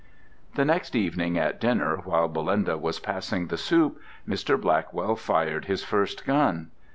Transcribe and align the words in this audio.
The 0.55 0.65
next 0.65 0.95
evening 0.95 1.37
at 1.37 1.59
dinner, 1.61 1.97
while 2.05 2.27
Belinda 2.27 2.75
was 2.75 2.99
passing 2.99 3.49
the 3.49 3.55
soup, 3.57 4.01
Mr. 4.27 4.59
Blackwell 4.59 5.15
fired 5.15 5.65
his 5.65 5.83
first 5.83 6.25
gun. 6.25 6.71